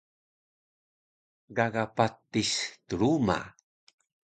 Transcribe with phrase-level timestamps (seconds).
[1.59, 2.55] Gaga patis
[2.89, 3.39] truma